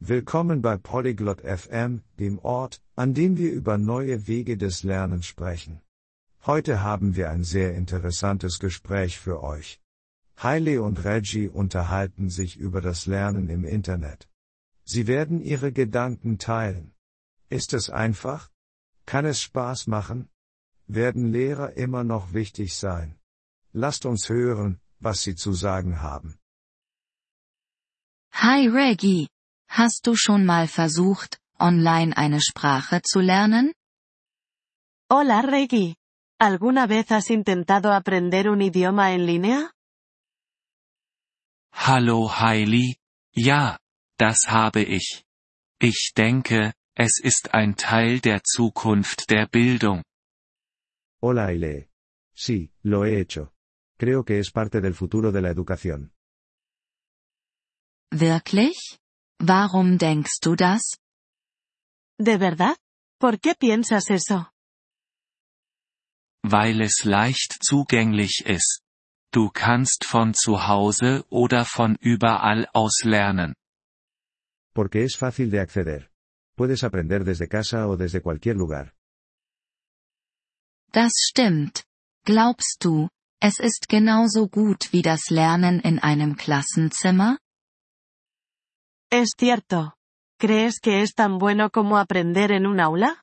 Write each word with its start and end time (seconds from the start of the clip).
Willkommen 0.00 0.60
bei 0.60 0.76
Polyglot 0.76 1.40
FM, 1.40 2.02
dem 2.18 2.38
Ort, 2.40 2.82
an 2.96 3.14
dem 3.14 3.38
wir 3.38 3.50
über 3.50 3.78
neue 3.78 4.26
Wege 4.26 4.58
des 4.58 4.82
Lernens 4.82 5.24
sprechen. 5.24 5.80
Heute 6.44 6.82
haben 6.82 7.16
wir 7.16 7.30
ein 7.30 7.44
sehr 7.44 7.74
interessantes 7.74 8.58
Gespräch 8.58 9.18
für 9.18 9.42
euch. 9.42 9.80
Haile 10.36 10.82
und 10.82 11.02
Reggie 11.04 11.48
unterhalten 11.48 12.28
sich 12.28 12.58
über 12.58 12.82
das 12.82 13.06
Lernen 13.06 13.48
im 13.48 13.64
Internet. 13.64 14.28
Sie 14.84 15.06
werden 15.06 15.40
ihre 15.40 15.72
Gedanken 15.72 16.38
teilen. 16.38 16.92
Ist 17.48 17.72
es 17.72 17.88
einfach? 17.88 18.50
Kann 19.06 19.24
es 19.24 19.40
Spaß 19.40 19.86
machen? 19.86 20.28
Werden 20.86 21.32
Lehrer 21.32 21.72
immer 21.78 22.04
noch 22.04 22.34
wichtig 22.34 22.74
sein? 22.74 23.18
Lasst 23.72 24.04
uns 24.04 24.28
hören, 24.28 24.78
was 25.00 25.22
sie 25.22 25.34
zu 25.34 25.54
sagen 25.54 26.02
haben. 26.02 26.38
Hi 28.32 28.68
Reggie. 28.68 29.28
Hast 29.78 30.06
du 30.06 30.16
schon 30.16 30.46
mal 30.46 30.68
versucht, 30.68 31.38
online 31.58 32.16
eine 32.16 32.40
Sprache 32.40 33.02
zu 33.02 33.20
lernen? 33.20 33.74
Hola 35.10 35.40
Reggie. 35.40 35.96
¿Alguna 36.38 36.86
vez 36.86 37.10
has 37.10 37.28
intentado 37.28 37.92
aprender 37.92 38.48
un 38.48 38.62
idioma 38.62 39.12
en 39.12 39.26
línea? 39.26 39.70
Hallo 41.74 42.26
Hailey, 42.40 42.96
ja, 43.34 43.78
das 44.16 44.48
habe 44.48 44.82
ich. 44.82 45.26
Ich 45.78 46.14
denke, 46.16 46.72
es 46.94 47.20
ist 47.22 47.52
ein 47.52 47.76
Teil 47.76 48.20
der 48.20 48.42
Zukunft 48.44 49.28
der 49.28 49.46
Bildung. 49.46 50.02
Hola 51.20 51.48
Aile. 51.48 51.90
Sí, 52.34 52.70
lo 52.82 53.04
he 53.04 53.20
hecho. 53.20 53.52
Creo 53.98 54.24
que 54.24 54.38
es 54.38 54.50
parte 54.50 54.80
del 54.80 54.94
futuro 54.94 55.32
de 55.32 55.42
la 55.42 55.50
educación. 55.50 56.12
Wirklich? 58.10 58.98
Warum 59.38 59.98
denkst 59.98 60.40
du 60.40 60.56
das? 60.56 60.98
¿De 62.18 62.38
verdad? 62.38 62.76
¿Por 63.18 63.38
qué 63.38 63.54
piensas 63.54 64.10
eso? 64.10 64.50
Weil 66.42 66.80
es 66.80 67.04
leicht 67.04 67.62
zugänglich 67.62 68.44
ist. 68.46 68.82
Du 69.32 69.50
kannst 69.50 70.04
von 70.04 70.32
zu 70.32 70.66
Hause 70.66 71.24
oder 71.28 71.64
von 71.64 71.96
überall 72.00 72.68
aus 72.72 73.04
lernen. 73.04 73.54
Porque 74.74 75.04
es 75.04 75.16
fácil 75.16 75.50
de 75.50 75.60
acceder. 75.60 76.08
Puedes 76.56 76.84
aprender 76.84 77.24
desde 77.24 77.48
casa 77.48 77.86
o 77.88 77.96
desde 77.96 78.22
cualquier 78.22 78.54
lugar. 78.54 78.92
Das 80.92 81.12
stimmt. 81.28 81.84
Glaubst 82.24 82.84
du, 82.84 83.08
es 83.40 83.58
ist 83.58 83.88
genauso 83.88 84.48
gut 84.48 84.92
wie 84.92 85.02
das 85.02 85.28
Lernen 85.28 85.80
in 85.80 85.98
einem 85.98 86.36
Klassenzimmer? 86.36 87.38
Es 89.10 89.30
cierto. 89.38 89.94
¿Crees 90.38 90.80
que 90.80 91.02
es 91.02 91.14
tan 91.14 91.38
bueno 91.38 91.70
como 91.70 91.96
aprender 91.96 92.52
en 92.52 92.66
un 92.66 92.80
aula? 92.80 93.22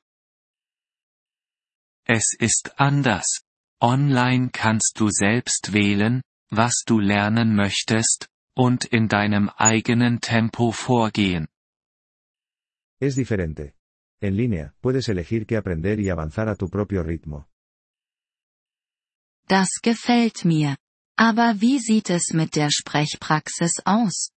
Es 2.06 2.36
ist 2.38 2.70
anders. 2.76 3.44
Online 3.80 4.50
kannst 4.50 4.98
du 4.98 5.08
selbst 5.10 5.72
wählen, 5.72 6.22
was 6.50 6.84
du 6.86 7.00
lernen 7.00 7.54
möchtest, 7.54 8.28
und 8.56 8.84
in 8.84 9.08
deinem 9.08 9.48
eigenen 9.56 10.20
Tempo 10.20 10.72
vorgehen. 10.72 11.48
Es 13.00 13.14
diferente. 13.14 13.74
En 14.20 14.36
línea, 14.36 14.74
puedes 14.80 15.08
elegir 15.08 15.46
qué 15.46 15.56
aprender 15.56 16.00
y 16.00 16.08
avanzar 16.08 16.48
a 16.48 16.56
tu 16.56 16.68
propio 16.68 17.02
ritmo. 17.02 17.46
Das 19.46 19.68
gefällt 19.82 20.44
mir. 20.44 20.76
Aber 21.16 21.60
wie 21.60 21.78
sieht 21.78 22.10
es 22.10 22.32
mit 22.32 22.56
der 22.56 22.70
Sprechpraxis 22.70 23.82
aus? 23.84 24.33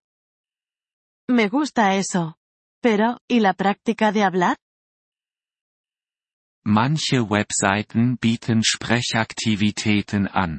Me 1.30 1.48
gusta 1.48 1.94
eso. 1.96 2.36
Pero, 2.80 3.18
¿y 3.28 3.40
la 3.40 3.52
práctica 3.52 4.12
de 4.12 4.22
hablar? 4.22 4.56
Manche 6.64 7.20
Webseiten 7.20 8.16
bieten 8.20 8.62
Sprechaktivitäten 8.62 10.28
an. 10.32 10.58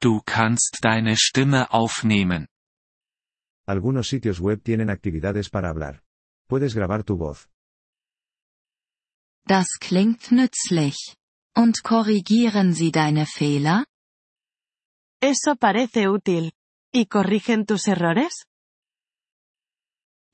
Du 0.00 0.20
kannst 0.24 0.78
deine 0.82 1.16
Stimme 1.16 1.66
aufnehmen. 1.70 2.48
Algunos 3.66 4.08
sitios 4.08 4.40
web 4.40 4.62
tienen 4.62 4.90
actividades 4.90 5.48
para 5.48 5.70
hablar. 5.70 6.02
Puedes 6.48 6.74
grabar 6.74 7.04
tu 7.04 7.16
voz. 7.16 7.48
Das 9.46 9.78
klingt 9.80 10.30
nützlich. 10.30 11.16
Und 11.56 11.82
korrigieren 11.82 12.74
sie 12.74 12.90
deine 12.90 13.26
Fehler? 13.26 13.84
Eso 15.20 15.56
parece 15.56 16.08
útil. 16.08 16.52
¿Y 16.92 17.06
corrigen 17.06 17.64
tus 17.66 17.88
errores? 17.88 18.46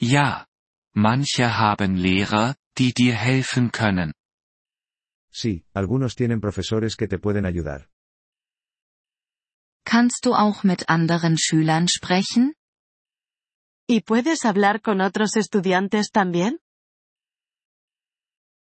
Ja. 0.00 0.46
Manche 0.94 1.58
haben 1.58 1.96
Lehrer, 1.96 2.56
die 2.76 2.92
dir 2.92 3.14
helfen 3.14 3.70
können. 3.70 4.12
Sí, 5.30 5.64
algunos 5.74 6.16
tienen 6.16 6.40
profesores 6.40 6.96
que 6.96 7.06
te 7.06 7.18
pueden 7.18 7.44
ayudar. 7.44 7.88
Kannst 9.84 10.26
du 10.26 10.34
auch 10.34 10.64
mit 10.64 10.88
anderen 10.88 11.36
Schülern 11.38 11.88
sprechen? 11.88 12.54
¿Y 13.86 14.00
puedes 14.02 14.44
hablar 14.44 14.80
con 14.82 15.00
otros 15.00 15.36
estudiantes 15.36 16.10
también? 16.10 16.58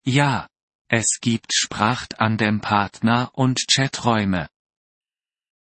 Ja. 0.05 0.47
Es 0.87 1.17
gibt 1.19 1.51
Sprachtandem-Partner 1.51 3.31
und 3.33 3.57
Chaträume. 3.67 4.49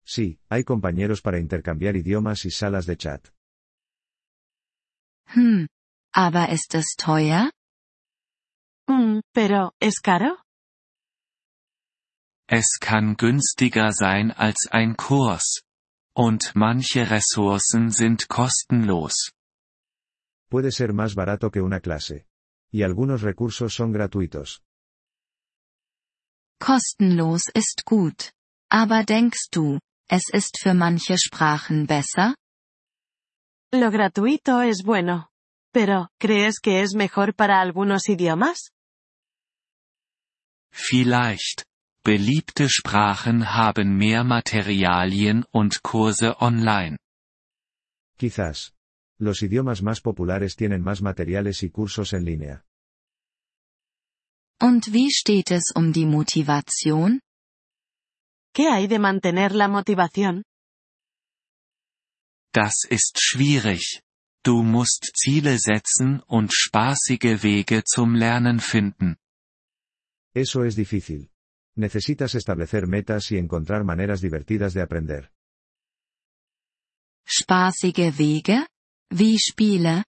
Sí, 0.06 0.38
hay 0.50 0.66
compañeros 0.66 1.22
para 1.22 1.40
intercambiar 1.40 1.96
idiomas 1.96 2.44
y 2.44 2.52
salas 2.52 2.86
de 2.86 2.98
chat. 2.98 3.30
Hm. 5.28 5.68
Aber 6.14 6.50
ist 6.50 6.76
es 6.76 6.96
teuer? 6.98 7.52
Mm, 8.88 9.22
pero, 9.34 9.72
¿es 9.80 10.02
caro? 10.02 10.38
Es 12.48 12.78
kann 12.80 13.16
günstiger 13.16 13.92
sein 13.94 14.32
als 14.32 14.68
ein 14.70 14.96
Kurs. 14.96 15.62
Und 16.16 16.56
manche 16.56 17.10
Ressourcen 17.10 17.90
sind 17.90 18.28
kostenlos. 18.28 19.32
Puede 20.50 20.72
ser 20.72 20.94
más 20.94 21.16
barato 21.16 21.50
que 21.50 21.62
una 21.62 21.80
clase. 21.80 22.28
Y 22.72 22.84
algunos 22.84 23.22
recursos 23.22 23.74
son 23.74 23.92
gratuitos. 23.92 24.62
Kostenlos 26.60 27.50
ist 27.56 27.86
gut. 27.86 28.32
Aber 28.70 29.04
denkst 29.04 29.50
du, 29.52 29.80
es 30.08 30.30
ist 30.32 30.60
für 30.60 30.74
manche 30.74 31.18
Sprachen 31.18 31.88
besser? 31.88 32.36
Lo 33.74 33.90
gratuito 33.90 34.62
es 34.62 34.84
bueno. 34.84 35.32
Pero, 35.72 36.10
¿crees 36.20 36.60
que 36.60 36.84
es 36.84 36.94
mejor 36.94 37.34
para 37.34 37.60
algunos 37.60 38.08
idiomas? 38.08 38.72
Vielleicht. 40.72 41.64
Beliebte 42.06 42.70
Sprachen 42.70 43.42
haben 43.42 43.98
mehr 43.98 44.24
Materialien 44.24 45.46
und 45.52 45.80
Kurse 45.82 46.36
online. 46.40 46.98
Quizás. 48.16 48.76
Los 49.18 49.42
idiomas 49.42 49.82
más 49.82 50.02
populares 50.02 50.56
tienen 50.56 50.84
más 50.84 51.02
materiales 51.02 51.64
y 51.64 51.72
cursos 51.72 52.14
en 52.14 52.26
línea. 52.26 52.64
Und 54.62 54.94
wie 54.94 55.10
steht 55.10 55.50
es 55.50 55.72
um 55.76 55.92
die 55.92 56.06
Motivation? 56.06 57.22
¿Qué 58.54 58.68
hay 58.68 58.86
de 58.86 59.00
mantener 59.00 59.56
la 59.56 59.68
motivación? 59.68 60.44
Das 62.54 62.86
ist 62.88 63.20
schwierig. 63.20 64.04
Du 64.44 64.62
musst 64.62 65.12
Ziele 65.16 65.58
setzen 65.58 66.22
und 66.28 66.54
spaßige 66.54 67.42
Wege 67.42 67.84
zum 67.84 68.14
Lernen 68.14 68.60
finden. 68.60 69.18
Eso 70.36 70.64
es 70.64 70.76
difícil. 70.76 71.30
Necesitas 71.76 72.36
establecer 72.36 72.86
metas 72.88 73.32
y 73.32 73.38
encontrar 73.38 73.84
maneras 73.84 74.22
divertidas 74.22 74.74
de 74.74 74.82
aprender. 74.82 75.32
Spaßige 77.26 78.18
Wege? 78.20 78.68
Wie 79.10 79.40
Spiele? 79.40 80.04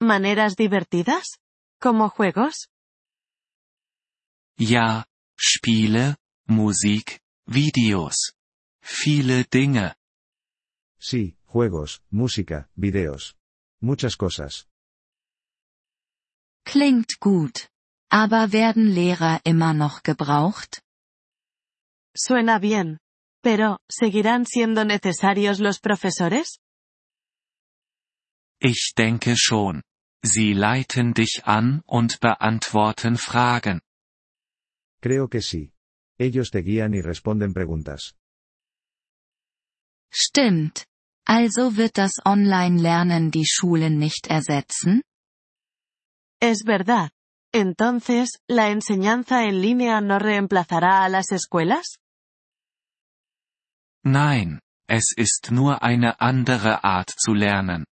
¿Maneras 0.00 0.54
divertidas? 0.54 1.38
¿Como 1.80 2.08
juegos? 2.10 2.68
Ja, 4.58 5.06
Spiele, 5.36 6.16
Musik, 6.46 7.20
Videos. 7.46 8.34
Viele 8.80 9.44
Dinge. 9.44 9.96
Sí, 11.08 11.36
juegos, 11.44 12.02
música, 12.10 12.68
videos. 12.74 13.36
Muchas 13.80 14.16
cosas. 14.16 14.66
Klingt 16.64 17.20
gut. 17.20 17.68
Aber 18.10 18.50
werden 18.50 18.92
Lehrer 18.92 19.40
immer 19.44 19.72
noch 19.72 20.02
gebraucht? 20.02 20.80
Suena 22.12 22.58
bien. 22.58 22.98
Pero, 23.40 23.78
¿seguirán 23.88 24.46
siendo 24.46 24.84
necesarios 24.84 25.60
los 25.60 25.78
profesores? 25.78 26.58
Ich 28.60 28.94
denke 28.96 29.36
schon. 29.36 29.82
Sie 30.24 30.54
leiten 30.54 31.14
dich 31.14 31.42
an 31.44 31.82
und 31.86 32.18
beantworten 32.18 33.16
Fragen. 33.16 33.80
Creo 35.00 35.28
que 35.28 35.40
sí. 35.40 35.72
Ellos 36.18 36.50
te 36.50 36.62
guían 36.62 36.94
y 36.94 37.00
responden 37.00 37.54
preguntas. 37.54 38.16
Stimmt. 40.10 40.84
Also 41.26 41.76
wird 41.76 41.98
das 41.98 42.12
Online-Lernen 42.24 43.30
die 43.32 43.46
Schulen 43.46 43.98
nicht 43.98 44.28
ersetzen? 44.28 45.02
Es 46.40 46.62
verdad. 46.64 47.10
Entonces, 47.52 48.38
¿la 48.48 48.70
enseñanza 48.70 49.44
en 49.44 49.60
línea 49.60 50.00
no 50.00 50.18
reemplazará 50.18 51.04
a 51.04 51.08
las 51.08 51.32
escuelas? 51.32 51.98
Nein, 54.04 54.60
es 54.88 55.12
ist 55.16 55.50
nur 55.50 55.82
eine 55.82 56.20
andere 56.20 56.84
Art 56.84 57.10
zu 57.10 57.34
lernen. 57.34 57.84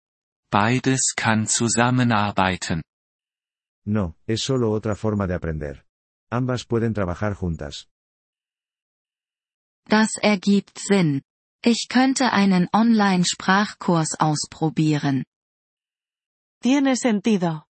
Beides 0.51 1.15
kann 1.17 1.47
zusammenarbeiten. 1.47 2.83
No, 3.87 4.17
es 4.27 4.43
solo 4.43 4.71
otra 4.71 4.95
forma 4.95 5.27
de 5.27 5.35
aprender. 5.35 5.85
Ambas 6.31 6.67
pueden 6.67 6.93
trabajar 6.93 7.35
juntas. 7.35 7.89
Das 9.89 10.11
ergibt 10.21 10.79
Sinn. 10.79 11.23
Ich 11.65 11.87
könnte 11.89 12.33
einen 12.33 12.69
Online-Sprachkurs 12.73 14.19
ausprobieren. 14.19 15.25
Tiene 16.61 16.97
sentido. 16.97 17.63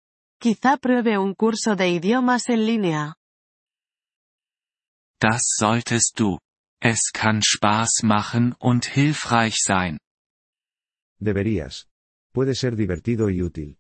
Quizá 0.40 0.76
pruebe 0.76 1.18
un 1.18 1.34
curso 1.34 1.74
de 1.74 1.88
idiomas 1.88 2.48
en 2.48 2.64
línea. 2.64 3.14
Das 5.20 5.42
solltest 5.58 6.20
du. 6.20 6.38
Es 6.80 7.10
kann 7.12 7.42
Spaß 7.42 8.04
machen 8.04 8.54
und 8.60 8.86
hilfreich 8.86 9.56
sein. 9.58 9.98
Deberías. 11.18 11.88
Puede 12.32 12.54
ser 12.54 12.76
divertido 12.76 13.28
y 13.28 13.42
útil. 13.42 13.76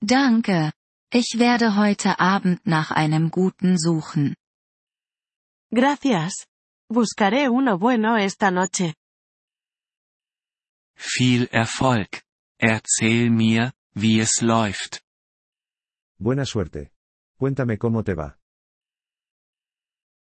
Danke. 0.00 0.72
Ich 1.12 1.38
werde 1.38 1.76
heute 1.76 2.18
Abend 2.18 2.66
nach 2.66 2.90
einem 2.90 3.30
guten 3.30 3.78
suchen. 3.78 4.34
Gracias. 5.70 6.46
Buscaré 6.88 7.48
uno 7.48 7.78
bueno 7.78 8.16
esta 8.16 8.52
noche. 8.52 8.94
Viel 11.18 11.48
Erfolg. 11.50 12.08
Erzähl 12.58 13.30
mir, 13.30 13.72
wie 13.92 14.20
es 14.20 14.40
läuft. 14.40 15.00
Buena 16.16 16.44
suerte. 16.44 16.92
Cuéntame 17.38 17.76
cómo 17.76 18.04
te 18.04 18.14
va. 18.14 18.38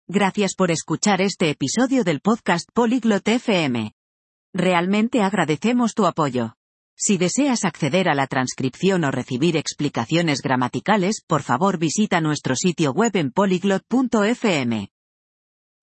Gracias 0.07 0.55
por 0.55 0.71
escuchar 0.71 1.19
este 1.19 1.49
episodio 1.49 2.05
del 2.05 2.21
podcast 2.21 2.69
Polyglot 2.73 3.27
FM. 3.27 3.91
Realmente 4.53 5.21
agradecemos 5.21 5.93
tu 5.93 6.05
apoyo. 6.05 6.55
Si 6.95 7.17
deseas 7.17 7.65
acceder 7.65 8.07
a 8.07 8.15
la 8.15 8.27
transcripción 8.27 9.03
o 9.03 9.11
recibir 9.11 9.57
explicaciones 9.57 10.39
gramaticales, 10.41 11.21
por 11.27 11.41
favor 11.41 11.77
visita 11.77 12.21
nuestro 12.21 12.55
sitio 12.55 12.93
web 12.93 13.13
en 13.17 13.31
polyglot.fm. 13.31 14.94